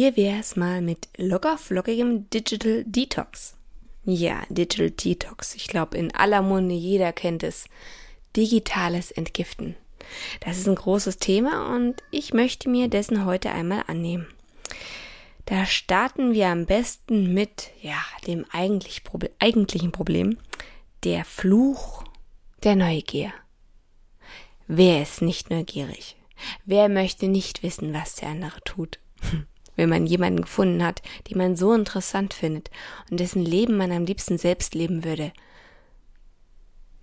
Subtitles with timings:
[0.00, 3.54] Wie wär's mal mit locker flockigem Digital Detox?
[4.06, 5.54] Ja, Digital Detox.
[5.54, 7.66] Ich glaube, in aller Munde jeder kennt es.
[8.34, 9.76] Digitales Entgiften.
[10.40, 14.26] Das ist ein großes Thema und ich möchte mir dessen heute einmal annehmen.
[15.44, 20.38] Da starten wir am besten mit, ja, dem eigentlich Proble eigentlichen Problem,
[21.04, 22.04] der Fluch
[22.62, 23.34] der Neugier.
[24.66, 26.16] Wer ist nicht neugierig?
[26.64, 28.98] Wer möchte nicht wissen, was der andere tut?
[29.80, 31.00] Wenn man jemanden gefunden hat,
[31.30, 32.70] den man so interessant findet
[33.10, 35.32] und dessen Leben man am liebsten selbst leben würde,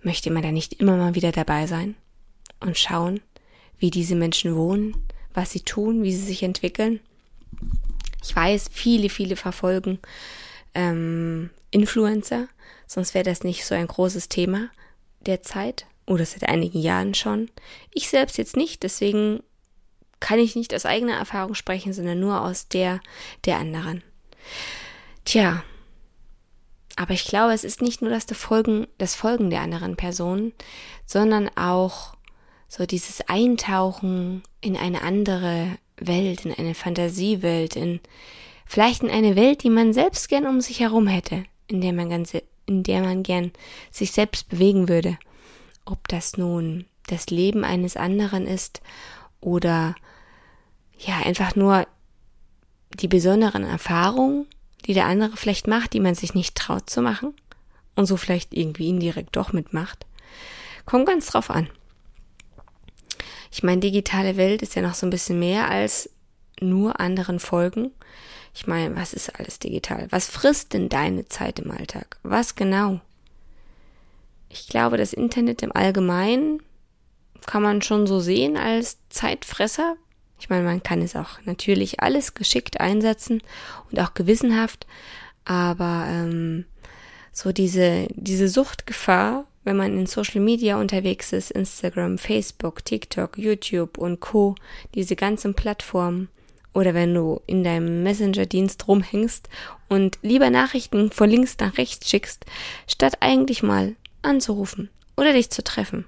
[0.00, 1.96] möchte man da nicht immer mal wieder dabei sein
[2.60, 3.20] und schauen,
[3.80, 4.94] wie diese Menschen wohnen,
[5.34, 7.00] was sie tun, wie sie sich entwickeln?
[8.22, 9.98] Ich weiß, viele, viele verfolgen
[10.72, 12.46] ähm, Influencer,
[12.86, 14.70] sonst wäre das nicht so ein großes Thema
[15.26, 17.50] derzeit oder seit einigen Jahren schon.
[17.92, 19.42] Ich selbst jetzt nicht, deswegen
[20.20, 23.00] kann ich nicht aus eigener Erfahrung sprechen, sondern nur aus der
[23.44, 24.02] der anderen.
[25.24, 25.62] Tja,
[26.96, 30.52] aber ich glaube, es ist nicht nur das Folgen, das Folgen der anderen Personen,
[31.06, 32.14] sondern auch
[32.66, 38.00] so dieses Eintauchen in eine andere Welt, in eine Fantasiewelt, in
[38.66, 42.10] vielleicht in eine Welt, die man selbst gern um sich herum hätte, in der man
[42.10, 43.52] ganz, in der man gern
[43.90, 45.18] sich selbst bewegen würde.
[45.84, 48.82] Ob das nun das Leben eines anderen ist
[49.40, 49.94] oder
[50.98, 51.86] ja, einfach nur
[52.94, 54.46] die besonderen Erfahrungen,
[54.86, 57.34] die der andere vielleicht macht, die man sich nicht traut zu machen
[57.94, 60.06] und so vielleicht irgendwie indirekt doch mitmacht.
[60.86, 61.68] Kommt ganz drauf an.
[63.50, 66.10] Ich meine, digitale Welt ist ja noch so ein bisschen mehr als
[66.60, 67.92] nur anderen folgen.
[68.54, 70.06] Ich meine, was ist alles digital?
[70.10, 72.18] Was frisst denn deine Zeit im Alltag?
[72.22, 73.00] Was genau?
[74.48, 76.62] Ich glaube, das Internet im Allgemeinen
[77.46, 79.96] kann man schon so sehen als Zeitfresser.
[80.40, 83.42] Ich meine, man kann es auch natürlich alles geschickt einsetzen
[83.90, 84.86] und auch gewissenhaft,
[85.44, 86.64] aber ähm,
[87.32, 93.98] so diese, diese Suchtgefahr wenn man in Social Media unterwegs ist, Instagram, Facebook, TikTok, YouTube
[93.98, 94.54] und Co.,
[94.94, 96.28] diese ganzen Plattformen,
[96.72, 99.46] oder wenn du in deinem Messenger-Dienst rumhängst
[99.90, 102.46] und lieber Nachrichten von links nach rechts schickst,
[102.86, 104.88] statt eigentlich mal anzurufen
[105.18, 106.06] oder dich zu treffen.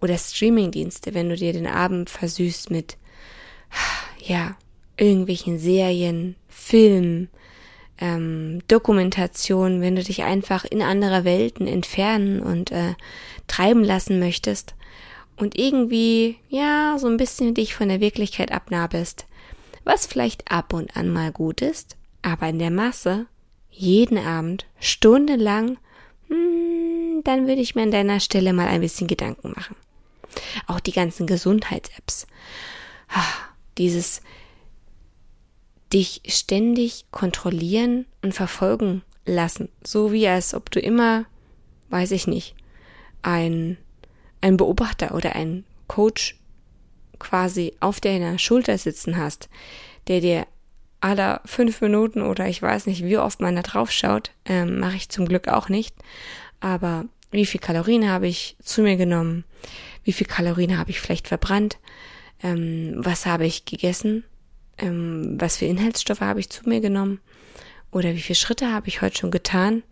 [0.00, 2.96] Oder Streaming-Dienste, wenn du dir den Abend versüßt mit,
[4.18, 4.56] ja,
[4.96, 7.28] irgendwelchen Serien, Filmen,
[8.00, 12.94] ähm, Dokumentation, wenn du dich einfach in andere Welten entfernen und äh,
[13.46, 14.74] treiben lassen möchtest
[15.36, 19.26] und irgendwie, ja, so ein bisschen dich von der Wirklichkeit abnabelst,
[19.84, 23.26] was vielleicht ab und an mal gut ist, aber in der Masse,
[23.70, 25.78] jeden Abend, stundenlang,
[26.28, 29.76] hm, dann würde ich mir an deiner Stelle mal ein bisschen Gedanken machen.
[30.66, 32.26] Auch die ganzen Gesundheits-Apps.
[33.76, 34.22] Dieses
[35.92, 39.68] dich ständig kontrollieren und verfolgen lassen.
[39.84, 41.24] So wie als ob du immer,
[41.90, 42.54] weiß ich nicht,
[43.22, 43.78] ein,
[44.40, 46.36] ein Beobachter oder ein Coach
[47.18, 49.48] quasi auf deiner Schulter sitzen hast,
[50.06, 50.46] der dir
[51.00, 54.96] aller fünf Minuten oder ich weiß nicht, wie oft man da drauf schaut, ähm, mache
[54.96, 55.94] ich zum Glück auch nicht.
[56.60, 59.44] Aber wie viel Kalorien habe ich zu mir genommen?
[60.08, 61.78] Wie viel Kalorien habe ich vielleicht verbrannt?
[62.42, 64.24] Ähm, was habe ich gegessen?
[64.78, 67.20] ähm, was für Inhaltsstoffe habe ich zu mir genommen
[67.90, 69.82] oder wie viele Schritte habe ich heute schon getan.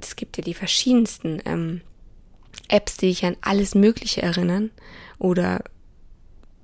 [0.00, 1.80] Es gibt ja die verschiedensten ähm,
[2.68, 4.70] Apps, die dich an alles Mögliche erinnern
[5.18, 5.64] oder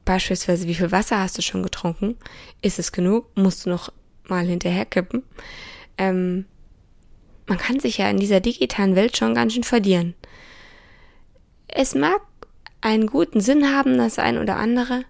[0.05, 2.17] beispielsweise wie viel Wasser hast du schon getrunken?
[2.63, 3.37] Ist es genug?
[3.37, 3.93] Musst du noch
[4.29, 5.23] mal hinterherkippen?
[5.99, 6.47] Ähm,
[7.47, 10.15] man kann sich ja in dieser digitalen Welt schon ganz schön verlieren.
[11.69, 12.21] Es mag
[12.87, 15.05] einen guten Sinn haben, das ein oder andere,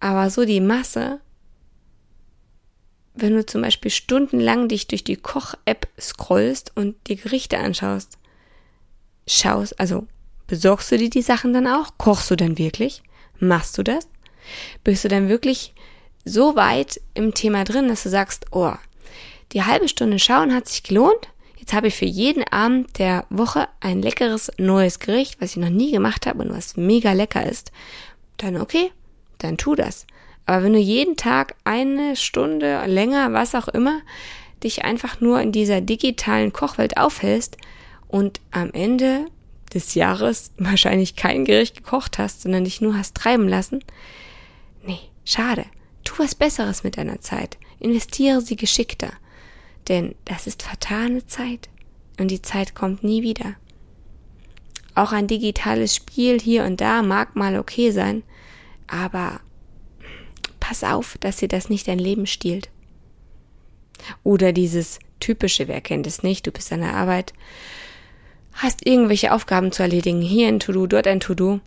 [0.00, 1.20] aber so die Masse
[3.16, 8.18] wenn du zum Beispiel stundenlang dich durch die Koch-App scrollst und die Gerichte anschaust,
[9.26, 10.06] schaust, also
[10.46, 11.94] besorgst du dir die Sachen dann auch?
[11.96, 13.02] Kochst du dann wirklich?
[13.38, 14.06] Machst du das?
[14.84, 15.74] Bist du dann wirklich
[16.24, 18.74] so weit im Thema drin, dass du sagst, oh,
[19.52, 21.28] die halbe Stunde schauen hat sich gelohnt,
[21.66, 25.68] Jetzt habe ich für jeden Abend der Woche ein leckeres neues Gericht, was ich noch
[25.68, 27.72] nie gemacht habe und was mega lecker ist.
[28.36, 28.92] Dann okay,
[29.38, 30.06] dann tu das.
[30.46, 34.00] Aber wenn du jeden Tag eine Stunde länger, was auch immer,
[34.62, 37.56] dich einfach nur in dieser digitalen Kochwelt aufhältst
[38.06, 39.26] und am Ende
[39.74, 43.82] des Jahres wahrscheinlich kein Gericht gekocht hast, sondern dich nur hast treiben lassen,
[44.84, 45.64] nee, schade.
[46.04, 47.58] Tu was Besseres mit deiner Zeit.
[47.80, 49.10] Investiere sie geschickter.
[49.88, 51.68] Denn das ist vertane Zeit.
[52.18, 53.54] Und die Zeit kommt nie wieder.
[54.94, 58.22] Auch ein digitales Spiel hier und da mag mal okay sein,
[58.86, 59.40] aber
[60.58, 62.70] pass auf, dass dir das nicht dein Leben stiehlt.
[64.24, 67.34] Oder dieses typische, wer kennt es nicht, du bist an der Arbeit,
[68.54, 71.60] hast irgendwelche Aufgaben zu erledigen, hier ein To-Do, dort ein To-Do.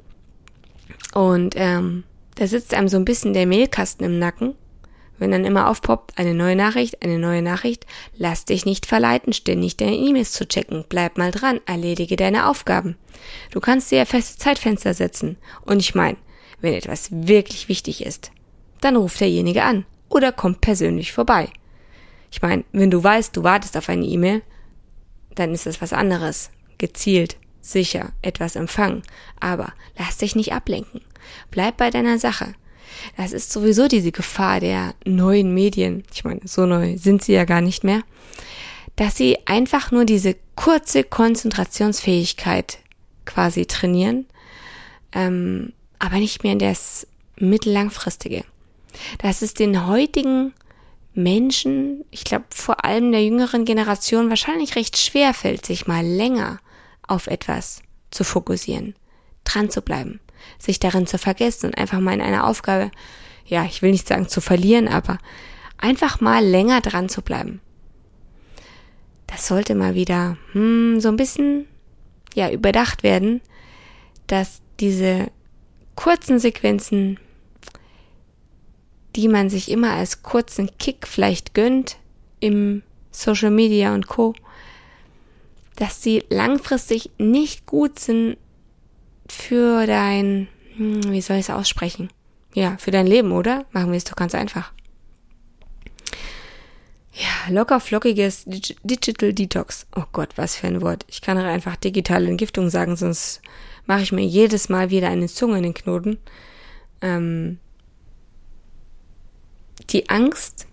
[1.14, 2.04] Und ähm,
[2.36, 4.56] da sitzt einem so ein bisschen der Mailkasten im Nacken.
[5.20, 7.86] Wenn dann immer aufpoppt, eine neue Nachricht, eine neue Nachricht,
[8.16, 10.86] lass dich nicht verleiten, ständig deine E-Mails zu checken.
[10.88, 12.98] Bleib mal dran, erledige deine Aufgaben.
[13.52, 15.38] Du kannst dir ja feste Zeitfenster setzen.
[15.66, 16.18] Und ich meine,
[16.62, 18.32] wenn etwas wirklich wichtig ist,
[18.82, 21.50] dann ruft derjenige an oder kommt persönlich vorbei.
[22.32, 24.42] Ich meine, wenn du weißt, du wartest auf eine E-Mail,
[25.36, 26.52] dann ist das was anderes.
[26.78, 29.04] Gezielt, sicher, etwas empfangen.
[29.40, 31.02] Aber lass dich nicht ablenken.
[31.52, 32.54] Bleib bei deiner Sache.
[33.18, 36.04] Das ist sowieso diese Gefahr der neuen Medien.
[36.14, 38.02] Ich meine, so neu sind sie ja gar nicht mehr.
[38.96, 42.80] Dass sie einfach nur diese kurze Konzentrationsfähigkeit
[43.26, 44.26] quasi trainieren,
[45.14, 47.08] ähm, aber nicht mehr in das
[47.38, 48.44] mittellangfristige.
[49.20, 50.54] Dass es den heutigen
[51.14, 56.60] Menschen, ich glaube vor allem der jüngeren Generation, wahrscheinlich recht schwer fällt, sich mal länger
[57.08, 57.82] auf etwas
[58.12, 58.96] zu fokussieren,
[59.44, 60.20] dran zu bleiben,
[60.58, 62.92] sich darin zu vergessen und einfach mal in einer Aufgabe,
[63.46, 65.18] ja, ich will nicht sagen zu verlieren, aber
[65.78, 67.62] einfach mal länger dran zu bleiben.
[69.28, 71.66] Das sollte mal wieder hm, so ein bisschen
[72.34, 73.42] ja überdacht werden,
[74.28, 75.32] dass diese
[75.96, 77.20] kurzen Sequenzen
[79.16, 81.98] die man sich immer als kurzen Kick vielleicht gönnt
[82.40, 84.34] im Social Media und Co,
[85.76, 88.38] dass sie langfristig nicht gut sind
[89.32, 92.10] für dein, hm, wie soll ich es aussprechen?
[92.54, 93.66] Ja, für dein Leben, oder?
[93.72, 94.72] Machen wir es doch ganz einfach.
[97.14, 99.88] Ja, locker flockiges Digital Detox.
[99.96, 101.06] Oh Gott, was für ein Wort.
[101.10, 103.42] Ich kann einfach digitale Entgiftung sagen, sonst
[103.86, 106.18] mache ich mir jedes Mal wieder eine Zunge in den Knoten.
[107.02, 107.60] Ähm,
[109.90, 110.68] die Angst,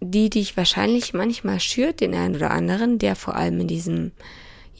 [0.00, 4.12] die dich wahrscheinlich manchmal schürt, den einen oder anderen, der vor allem in diesem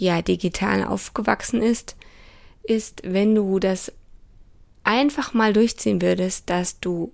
[0.01, 1.97] ja digitalen aufgewachsen ist,
[2.63, 3.93] ist, wenn du das
[4.83, 7.13] einfach mal durchziehen würdest, dass du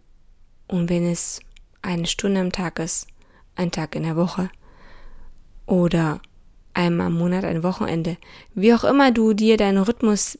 [0.69, 1.41] und wenn es
[1.83, 3.07] eine Stunde am Tag ist,
[3.57, 4.51] ein Tag in der Woche
[5.67, 6.21] oder
[6.75, 8.17] einmal im Monat, ein Wochenende,
[8.55, 10.39] wie auch immer du dir deinen Rhythmus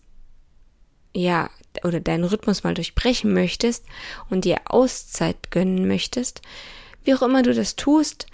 [1.15, 1.51] ja
[1.83, 3.85] oder deinen Rhythmus mal durchbrechen möchtest
[4.31, 6.43] und dir Auszeit gönnen möchtest,
[7.05, 8.27] wie auch immer du das tust,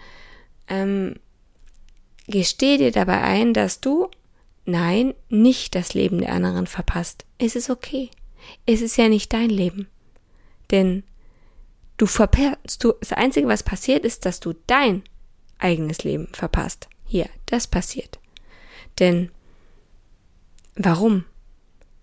[0.69, 1.17] ähm,
[2.33, 4.09] gesteh dir dabei ein, dass du,
[4.65, 7.25] nein, nicht das Leben der anderen verpasst.
[7.39, 8.11] Es ist okay.
[8.67, 9.87] Es ist ja nicht dein Leben.
[10.73, 11.05] Denn
[11.97, 15.03] du verpasst, du, das Einzige, was passiert, ist, dass du dein
[15.59, 16.89] eigenes Leben verpasst.
[17.05, 18.19] Hier, das passiert.
[18.99, 19.31] Denn
[20.75, 21.25] warum?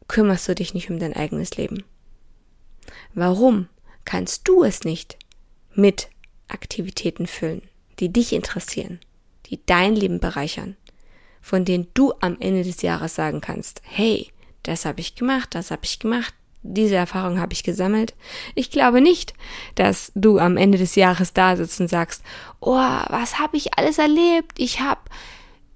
[0.07, 1.83] kümmerst du dich nicht um dein eigenes Leben?
[3.13, 3.69] Warum
[4.05, 5.17] kannst du es nicht
[5.75, 6.09] mit
[6.47, 7.61] Aktivitäten füllen,
[7.99, 8.99] die dich interessieren,
[9.49, 10.75] die dein Leben bereichern,
[11.41, 14.31] von denen du am Ende des Jahres sagen kannst, hey,
[14.63, 18.13] das habe ich gemacht, das habe ich gemacht, diese Erfahrung habe ich gesammelt.
[18.53, 19.33] Ich glaube nicht,
[19.75, 22.21] dass du am Ende des Jahres da sitzt und sagst,
[22.59, 24.59] oh, was habe ich alles erlebt?
[24.59, 25.01] Ich habe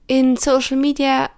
[0.08, 1.30] in Social Media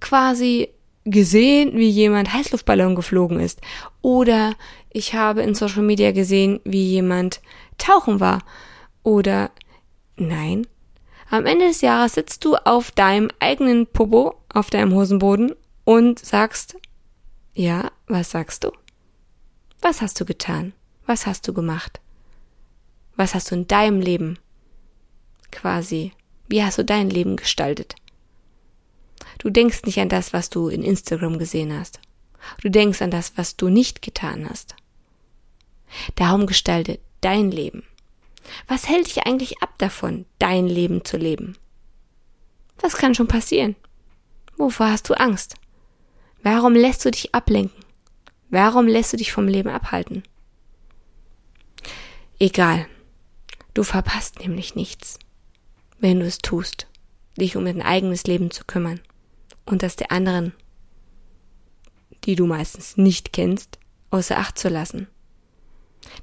[0.00, 0.68] quasi
[1.04, 3.60] gesehen, wie jemand Heißluftballon geflogen ist.
[4.02, 4.54] Oder
[4.90, 7.40] ich habe in Social Media gesehen, wie jemand
[7.78, 8.42] tauchen war.
[9.02, 9.50] Oder
[10.16, 10.66] nein.
[11.32, 16.76] Am Ende des Jahres sitzt du auf deinem eigenen Popo, auf deinem Hosenboden und sagst,
[17.54, 18.72] ja, was sagst du?
[19.80, 20.74] Was hast du getan?
[21.06, 22.02] Was hast du gemacht?
[23.16, 24.38] Was hast du in deinem Leben
[25.50, 26.12] quasi?
[26.48, 27.94] Wie hast du dein Leben gestaltet?
[29.38, 31.98] Du denkst nicht an das, was du in Instagram gesehen hast.
[32.60, 34.76] Du denkst an das, was du nicht getan hast.
[36.14, 37.84] Darum gestalte dein Leben.
[38.68, 41.56] Was hält dich eigentlich ab davon, dein Leben zu leben?
[42.80, 43.76] Was kann schon passieren?
[44.56, 45.54] Wovor hast du Angst?
[46.42, 47.84] Warum lässt du dich ablenken?
[48.50, 50.22] Warum lässt du dich vom Leben abhalten?
[52.38, 52.86] Egal.
[53.74, 55.18] Du verpasst nämlich nichts.
[56.02, 56.88] wenn du es tust,
[57.38, 59.00] dich um dein eigenes Leben zu kümmern
[59.64, 60.52] und das der anderen,
[62.24, 63.78] die du meistens nicht kennst,
[64.10, 65.06] außer Acht zu lassen.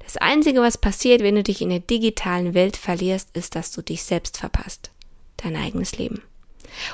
[0.04, 3.82] Das Einzige, was passiert, wenn du dich in der digitalen Welt verlierst, ist, dass du
[3.82, 4.90] dich selbst verpasst.
[5.36, 6.22] Dein eigenes Leben.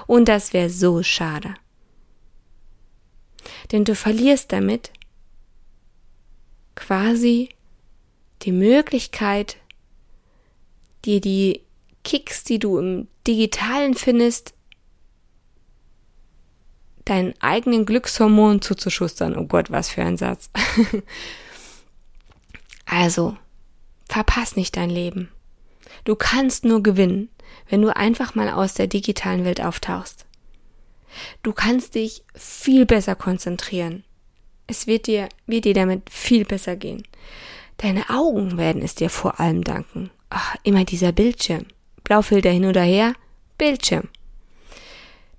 [0.06, 1.54] Und das wäre so schade.
[3.72, 4.90] Denn du verlierst damit
[6.74, 7.48] quasi
[8.42, 9.56] die Möglichkeit,
[11.04, 11.62] dir die
[12.04, 14.54] Kicks, die du im digitalen findest,
[17.04, 19.36] deinen eigenen Glückshormon zuzuschustern.
[19.36, 20.50] Oh Gott, was für ein Satz.
[22.86, 23.36] also,
[24.08, 25.28] verpass nicht dein Leben.
[26.04, 27.28] Du kannst nur gewinnen,
[27.68, 30.24] wenn du einfach mal aus der digitalen Welt auftauchst.
[31.42, 34.04] Du kannst dich viel besser konzentrieren.
[34.66, 37.02] Es wird dir, wird dir damit viel besser gehen.
[37.78, 40.10] Deine Augen werden es dir vor allem danken.
[40.30, 41.66] Ach, immer dieser Bildschirm.
[42.04, 43.14] Blaufilter hin oder her.
[43.58, 44.08] Bildschirm.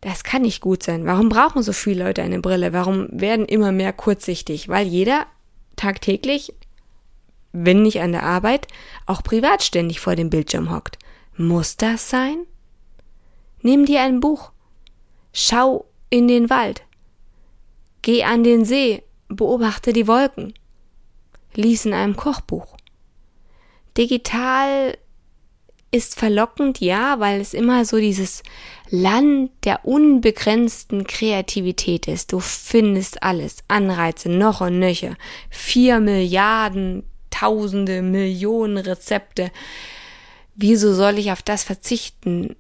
[0.02, 1.06] Das kann nicht gut sein.
[1.06, 2.72] Warum brauchen so viele Leute eine Brille?
[2.72, 4.70] Warum werden immer mehr kurzsichtig?
[4.70, 5.26] Weil jeder
[5.76, 6.54] tagtäglich,
[7.66, 8.68] wenn nicht an der Arbeit,
[9.06, 10.98] auch privat ständig vor dem Bildschirm hockt.
[11.36, 12.46] Muss das sein?
[13.62, 14.52] Nimm dir ein Buch.
[15.34, 16.84] Schau in den Wald.
[18.02, 20.54] Geh an den See, beobachte die Wolken.
[21.54, 22.78] Lies in einem Kochbuch.
[23.98, 24.98] Digital
[25.92, 28.44] ist verlockend, ja, weil es immer so dieses
[28.90, 32.32] Land der unbegrenzten Kreativität ist.
[32.32, 35.16] Du findest alles, Anreize, noch und nöcher.
[35.50, 39.52] Vier Milliarden, Tausende, Millionen Rezepte.
[40.56, 42.56] Wieso soll ich auf das verzichten,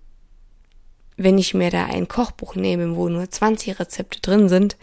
[1.16, 4.78] wenn ich mir da ein Kochbuch nehme, wo nur 20 Rezepte drin sind?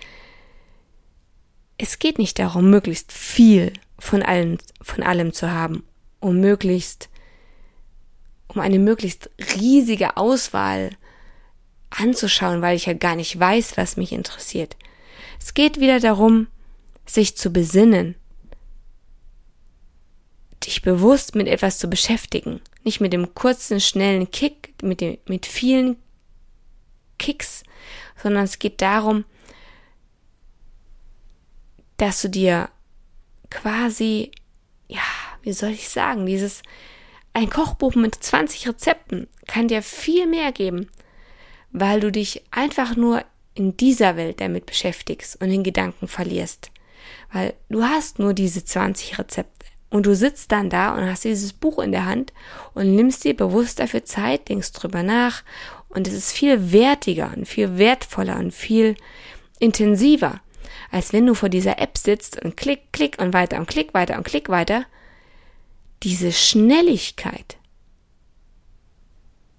[1.79, 5.85] Es geht nicht darum, möglichst viel von allem, von allem zu haben,
[6.21, 7.09] um möglichst
[8.49, 10.91] um eine möglichst riesige Auswahl
[11.91, 14.77] anzuschauen, weil ich ja gar nicht weiß, was mich interessiert.
[15.41, 16.49] Es geht wieder darum,
[17.07, 18.15] sich zu besinnen,
[20.67, 25.47] dich bewusst mit etwas zu beschäftigen, nicht mit dem kurzen, schnellen Kick, mit dem, mit
[25.47, 25.97] vielen
[27.19, 27.65] Kicks,
[28.23, 29.25] sondern es geht darum,
[31.97, 32.71] dass du dir
[33.51, 34.33] quasi,
[34.89, 35.03] ja,
[35.43, 36.63] wie soll ich sagen, dieses
[37.33, 40.89] ein Kochbuch mit 20 Rezepten kann dir viel mehr geben,
[41.73, 46.71] weil du dich einfach nur in dieser Welt damit beschäftigst und in Gedanken verlierst.
[47.33, 51.53] Weil du hast nur diese 20 Rezepte und du sitzt dann da und hast dieses
[51.53, 52.33] Buch in der Hand
[52.75, 55.45] und nimmst dir bewusst dafür Zeit, denkst drüber nach
[55.89, 58.97] und es ist viel wertiger und viel wertvoller und viel
[59.61, 60.41] intensiver,
[60.91, 64.17] als wenn du vor dieser App sitzt und klick, klick und weiter und klick weiter
[64.17, 64.85] und klick weiter
[66.03, 67.57] diese Schnelligkeit.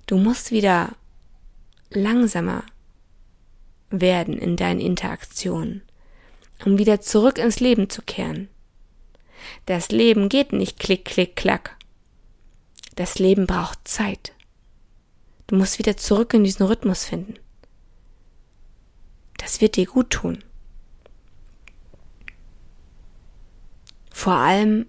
[0.06, 0.98] Du musst wieder
[1.92, 2.66] langsamer
[3.90, 5.84] werden in deinen Interaktionen,
[6.66, 8.50] um wieder zurück ins Leben zu kehren.
[9.66, 11.78] Das Leben geht nicht klick, klick, klack.
[12.96, 14.34] Das Leben braucht Zeit.
[15.48, 17.36] Du musst wieder zurück in diesen Rhythmus finden.
[19.38, 20.44] Das wird dir gut tun.
[24.12, 24.86] Vor allem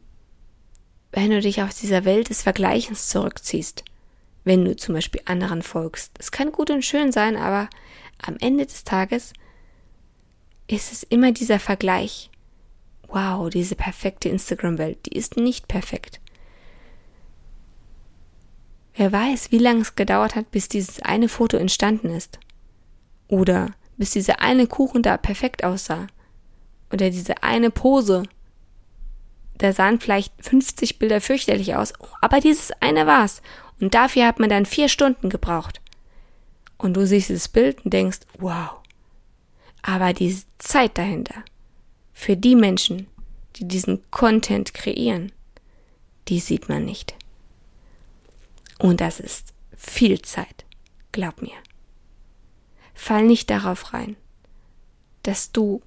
[1.17, 3.85] wenn du dich aus dieser Welt des Vergleichens zurückziehst,
[4.45, 6.13] wenn du zum Beispiel anderen folgst.
[6.19, 7.71] Es kann gut und schön sein, aber
[8.21, 9.33] am Ende des Tages
[10.69, 12.31] ist es immer dieser Vergleich.
[13.09, 16.21] Wow, diese perfekte Instagram-Welt, die ist nicht perfekt.
[18.95, 22.39] Wer weiß, wie lange es gedauert hat, bis dieses eine Foto entstanden ist.
[23.29, 26.07] Oder bis dieser eine Kuchen da perfekt aussah.
[26.91, 28.25] Oder diese eine Pose
[29.59, 33.43] da sahen vielleicht 50 Bilder fürchterlich aus, aber dieses eine war's.
[33.81, 35.81] Und dafür hat man dann vier Stunden gebraucht.
[36.79, 38.71] Und du siehst das Bild und denkst, wow.
[39.83, 41.45] Aber diese Zeit dahinter,
[42.17, 43.09] für die Menschen,
[43.57, 45.33] die diesen Content kreieren,
[46.29, 47.15] die sieht man nicht.
[48.79, 50.65] Und das ist viel Zeit,
[51.13, 51.55] glaub mir.
[52.95, 54.17] Fall nicht darauf rein,
[55.25, 55.83] dass du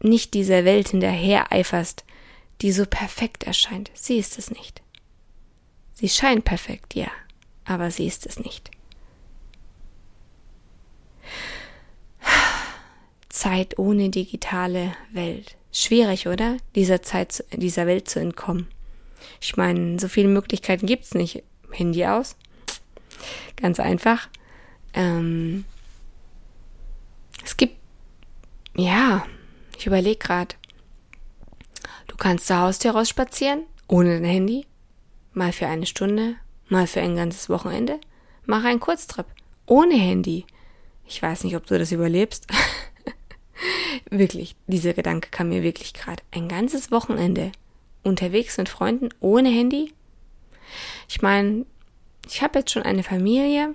[0.00, 2.04] nicht dieser Welt hinterher eiferst,
[2.60, 3.90] die so perfekt erscheint.
[3.92, 4.82] Sie ist es nicht.
[5.94, 7.10] Sie scheint perfekt, ja,
[7.64, 8.70] aber sie ist es nicht.
[13.44, 15.56] Zeit ohne digitale Welt.
[15.70, 16.56] Schwierig, oder?
[16.74, 18.68] Dieser Zeit, dieser Welt zu entkommen.
[19.38, 21.42] Ich meine, so viele Möglichkeiten gibt's nicht.
[21.70, 22.36] Handy aus.
[23.56, 24.28] Ganz einfach.
[24.94, 25.66] Ähm,
[27.44, 27.76] es gibt,
[28.76, 29.26] ja,
[29.76, 30.54] ich überlege gerade.
[32.06, 34.64] Du kannst zur Haustür rausspazieren, ohne dein Handy,
[35.34, 36.36] mal für eine Stunde,
[36.70, 38.00] Mal für ein ganzes Wochenende.
[38.46, 39.26] Mach einen Kurztrip.
[39.66, 40.46] Ohne Handy.
[41.06, 42.46] Ich weiß nicht, ob du das überlebst.
[44.10, 46.22] wirklich, dieser Gedanke kam mir wirklich gerade.
[46.30, 47.52] Ein ganzes Wochenende
[48.02, 49.92] unterwegs mit Freunden ohne Handy?
[51.08, 51.66] Ich meine,
[52.26, 53.74] ich habe jetzt schon eine Familie.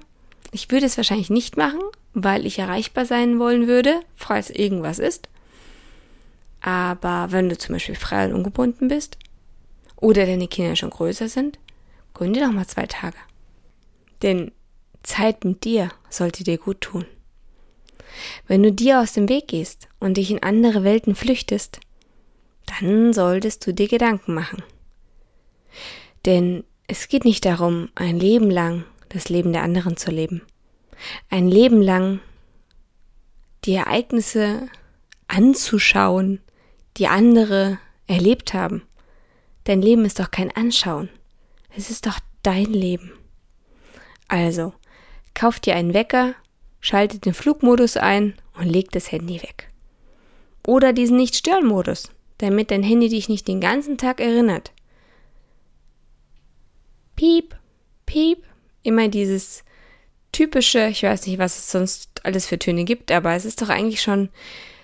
[0.51, 1.81] Ich würde es wahrscheinlich nicht machen,
[2.13, 5.29] weil ich erreichbar sein wollen würde, falls irgendwas ist.
[6.61, 9.17] Aber wenn du zum Beispiel frei und ungebunden bist
[9.95, 11.57] oder deine Kinder schon größer sind,
[12.19, 13.17] dir doch mal zwei Tage.
[14.21, 14.51] Denn
[15.03, 17.05] Zeit mit dir sollte dir gut tun.
[18.47, 21.79] Wenn du dir aus dem Weg gehst und dich in andere Welten flüchtest,
[22.79, 24.63] dann solltest du dir Gedanken machen.
[26.25, 30.41] Denn es geht nicht darum, ein Leben lang das Leben der anderen zu leben.
[31.29, 32.19] Ein Leben lang
[33.65, 34.67] die Ereignisse
[35.27, 36.39] anzuschauen,
[36.97, 38.83] die andere erlebt haben.
[39.65, 41.09] Dein Leben ist doch kein Anschauen.
[41.75, 43.11] Es ist doch dein Leben.
[44.27, 44.73] Also,
[45.33, 46.35] kauf dir einen Wecker,
[46.79, 49.69] schalte den Flugmodus ein und leg das Handy weg.
[50.65, 54.71] Oder diesen Nicht-Stören-Modus, damit dein Handy dich nicht den ganzen Tag erinnert.
[57.15, 57.55] Piep,
[58.05, 58.43] piep,
[58.83, 59.63] immer dieses
[60.31, 63.69] typische, ich weiß nicht, was es sonst alles für Töne gibt, aber es ist doch
[63.69, 64.29] eigentlich schon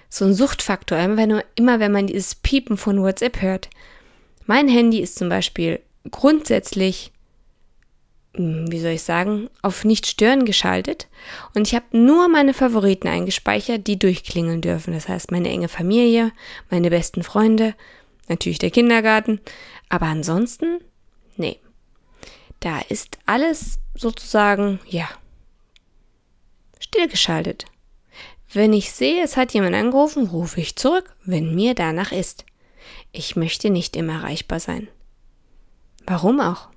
[0.10, 3.70] so ein Suchtfaktor, immer wenn, immer wenn man dieses Piepen von WhatsApp hört.
[4.46, 7.12] Mein Handy ist zum Beispiel grundsätzlich,
[8.38, 11.08] wie soll ich sagen, auf nicht stören geschaltet
[11.54, 14.94] und ich habe nur meine Favoriten eingespeichert, die durchklingeln dürfen.
[14.94, 16.32] Das heißt, meine enge Familie,
[16.70, 17.76] meine besten Freunde,
[18.28, 19.40] natürlich der Kindergarten,
[19.90, 20.80] aber ansonsten,
[21.38, 21.60] nee.
[22.60, 25.08] Da ist alles sozusagen, ja,
[26.80, 27.66] stillgeschaltet.
[28.52, 32.46] Wenn ich sehe, es hat jemand angerufen, rufe ich zurück, wenn mir danach ist.
[33.12, 34.88] Ich möchte nicht immer erreichbar sein.
[36.06, 36.70] Warum auch?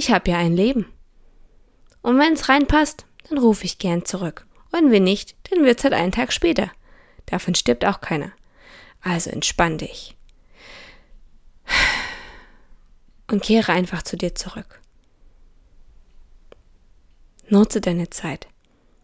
[0.00, 0.86] Ich habe ja ein Leben.
[2.00, 4.46] Und wenn es reinpasst, dann rufe ich gern zurück.
[4.72, 6.70] Und wenn nicht, dann wird's halt einen Tag später.
[7.26, 8.32] Davon stirbt auch keiner.
[9.02, 10.16] Also entspann dich.
[13.30, 14.80] Und kehre einfach zu dir zurück.
[17.50, 18.48] Nutze deine Zeit.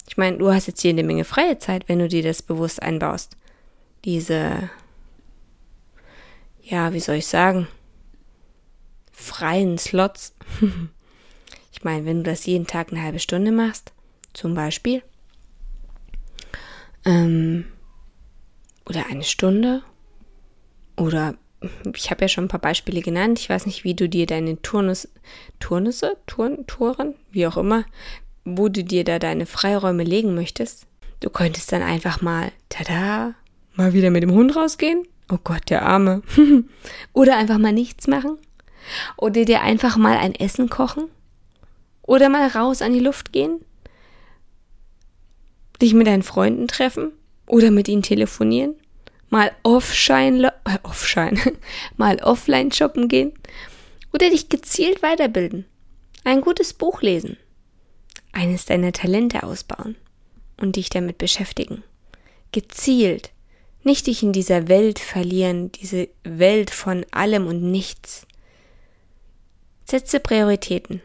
[0.08, 3.36] Ich meine, du hast jetzt eine Menge freie Zeit, wenn du dir das bewusst einbaust.
[4.06, 4.70] Diese,
[6.62, 7.68] ja, wie soll ich sagen,
[9.16, 10.34] freien Slots.
[11.72, 13.92] ich meine, wenn du das jeden Tag eine halbe Stunde machst,
[14.34, 15.02] zum Beispiel,
[17.04, 17.64] ähm,
[18.84, 19.82] oder eine Stunde,
[20.96, 21.34] oder
[21.94, 23.40] ich habe ja schon ein paar Beispiele genannt.
[23.40, 25.08] Ich weiß nicht, wie du dir deine Turnus,
[25.58, 27.84] Turnusse, Turn, Touren, wie auch immer,
[28.44, 30.86] wo du dir da deine Freiräume legen möchtest.
[31.20, 33.34] Du könntest dann einfach mal, tada,
[33.74, 35.06] mal wieder mit dem Hund rausgehen.
[35.30, 36.22] Oh Gott, der Arme.
[37.14, 38.38] Oder einfach mal nichts machen.
[39.16, 41.08] Oder dir einfach mal ein Essen kochen.
[42.02, 43.60] Oder mal raus an die Luft gehen.
[45.80, 47.12] Dich mit deinen Freunden treffen.
[47.46, 48.74] Oder mit ihnen telefonieren.
[49.28, 51.40] Mal offshine, äh, offshine,
[51.96, 53.32] mal offline shoppen gehen.
[54.12, 55.66] Oder dich gezielt weiterbilden.
[56.24, 57.36] Ein gutes Buch lesen
[58.36, 59.96] eines deiner Talente ausbauen
[60.58, 61.82] und dich damit beschäftigen.
[62.52, 63.30] Gezielt.
[63.82, 68.25] Nicht dich in dieser Welt verlieren, diese Welt von allem und nichts.
[69.88, 71.00] Setze Prioritäten.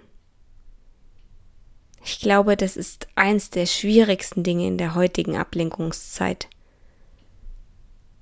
[2.03, 6.47] Ich glaube, das ist eins der schwierigsten Dinge in der heutigen Ablenkungszeit.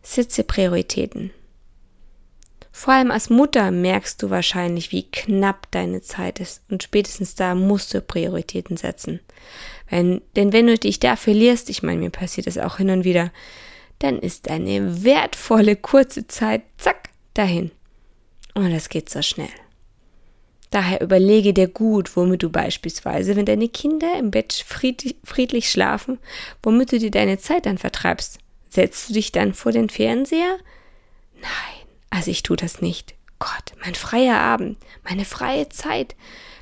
[0.03, 1.31] Setze Prioritäten.
[2.73, 7.55] Vor allem als Mutter merkst du wahrscheinlich, wie knapp deine Zeit ist und spätestens da
[7.55, 9.21] musst du Prioritäten setzen.
[9.89, 13.05] Wenn, denn wenn du dich da verlierst, ich meine, mir passiert das auch hin und
[13.05, 13.31] wieder,
[13.99, 17.71] dann ist eine wertvolle kurze Zeit, zack, dahin.
[18.55, 19.47] Und das geht so schnell.
[20.69, 26.19] Daher überlege dir gut, womit du beispielsweise, wenn deine Kinder im Bett friedlich, schlafen,
[26.61, 28.39] womit du dir deine Zeit dann vertreibst.
[28.69, 30.57] Setzt du dich dann vor den Fernseher?
[31.35, 31.79] Nein.
[32.11, 33.15] Also ich tue das nicht.
[33.39, 34.77] Gott, mein freier Abend,
[35.07, 36.15] meine freie Zeit.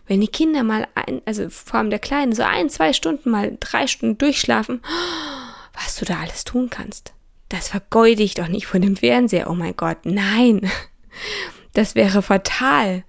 [0.05, 3.57] Wenn die Kinder mal ein, also vor allem der Kleine, so ein, zwei Stunden mal
[3.59, 4.81] drei Stunden durchschlafen,
[5.73, 7.13] was du da alles tun kannst.
[7.49, 9.49] Das vergeude ich doch nicht vor dem Fernseher.
[9.49, 10.69] Oh mein Gott, nein.
[11.73, 13.03] Das wäre fatal.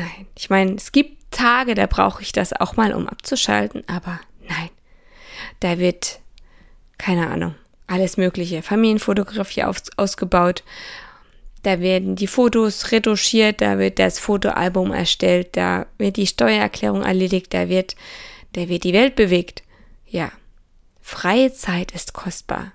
[0.00, 4.20] Nein, ich meine, es gibt Tage, da brauche ich das auch mal, um abzuschalten, aber
[4.48, 4.70] nein.
[5.60, 6.20] Da wird,
[6.98, 7.54] keine Ahnung,
[7.86, 10.62] alles mögliche, Familienfotografie aus, ausgebaut
[11.62, 17.52] da werden die Fotos retuschiert, da wird das Fotoalbum erstellt, da wird die Steuererklärung erledigt,
[17.52, 17.96] da wird,
[18.52, 19.62] da wird die Welt bewegt.
[20.06, 20.32] Ja.
[21.02, 22.72] Freie Zeit ist kostbar.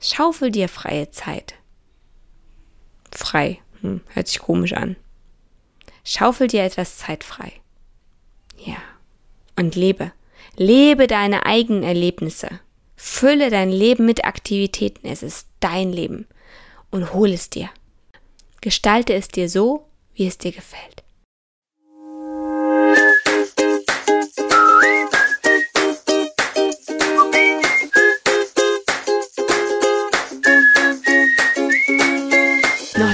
[0.00, 1.54] Schaufel dir freie Zeit.
[3.12, 3.58] Frei.
[3.82, 4.96] Hm, hört sich komisch an.
[6.12, 7.52] Schaufel dir etwas Zeit frei.
[9.54, 10.10] Und lebe.
[10.56, 12.58] Lebe deine eigenen Erlebnisse.
[12.96, 15.06] Fülle dein Leben mit Aktivitäten.
[15.06, 16.26] Es ist dein Leben.
[16.90, 17.70] Und hol es dir.
[18.60, 21.04] Gestalte es dir so, wie es dir gefällt.